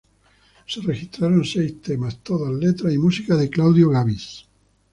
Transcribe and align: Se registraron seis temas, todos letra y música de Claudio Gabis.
Se 0.65 0.81
registraron 0.81 1.45
seis 1.45 1.79
temas, 1.79 2.17
todos 2.23 2.51
letra 2.59 2.91
y 2.91 2.97
música 2.97 3.35
de 3.35 3.51
Claudio 3.51 3.89
Gabis. 3.91 4.47